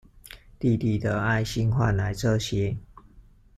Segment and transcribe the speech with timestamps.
[0.57, 2.75] 弟弟的愛心換來這些